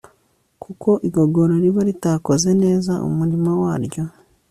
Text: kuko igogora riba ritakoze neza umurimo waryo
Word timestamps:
kuko 0.63 0.89
igogora 1.07 1.53
riba 1.63 1.81
ritakoze 1.89 2.49
neza 2.63 2.91
umurimo 3.07 3.49
waryo 3.63 4.03